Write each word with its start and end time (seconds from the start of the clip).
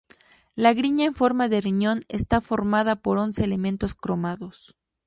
La 0.55 0.73
grilla 0.73 1.05
en 1.05 1.13
forma 1.13 1.47
de 1.47 1.61
riñón 1.61 2.01
está 2.07 2.41
formada 2.41 2.95
por 2.95 3.19
once 3.19 3.43
elementos 3.43 3.93
cromados. 3.93 4.75